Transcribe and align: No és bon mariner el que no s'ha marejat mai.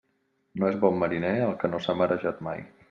No 0.61 0.71
és 0.71 0.79
bon 0.85 0.97
mariner 1.03 1.35
el 1.51 1.55
que 1.61 1.73
no 1.75 1.85
s'ha 1.85 1.99
marejat 2.03 2.47
mai. 2.51 2.69